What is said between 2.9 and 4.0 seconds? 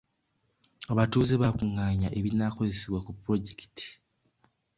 ku pulojekiti.